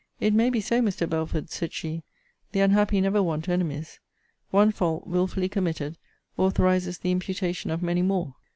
[0.19, 1.07] It may be so, Mr.
[1.07, 2.01] Belford, said she:
[2.53, 3.99] the unhappy never want enemies.
[4.49, 5.95] One fault, wilfully committed,
[6.37, 8.33] authorizes the imputation of many more.